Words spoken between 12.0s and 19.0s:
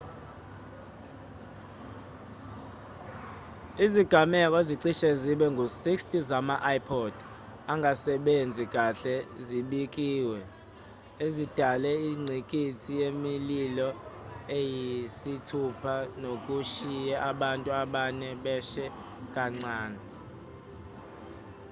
ingqikithi yemililo eyisithupha nokushiye abantu abane beshe